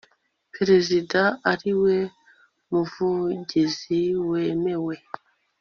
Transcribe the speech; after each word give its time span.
peresida 0.53 1.21
ari 1.51 1.71
we 1.81 1.95
muvugizi 2.69 4.01
wemewe 4.29 4.95